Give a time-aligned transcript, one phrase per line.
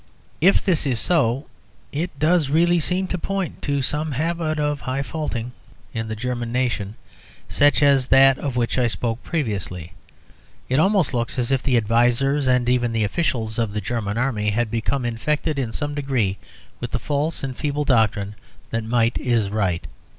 [0.41, 1.45] If this is so,
[1.91, 5.51] it does really seem to point to some habit of high faultin'
[5.93, 6.95] in the German nation,
[7.47, 9.93] such as that of which I spoke previously.
[10.69, 14.49] It almost looks as if the advisers, and even the officials, of the German Army
[14.49, 16.39] had become infected in some degree
[16.79, 18.33] with the false and feeble doctrine
[18.71, 19.85] that might is right.